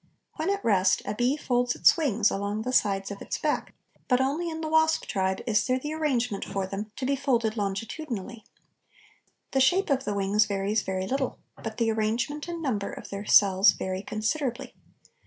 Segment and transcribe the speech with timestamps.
[0.37, 3.75] When at rest a bee folds its wings along the sides of its back,
[4.07, 7.55] but only in the wasp tribe is there the arrangement for them to be folded
[7.55, 8.43] longitudinally.
[9.51, 13.25] The shape of the wings varies very little, but the arrangement and number of their
[13.25, 14.73] cells vary considerably.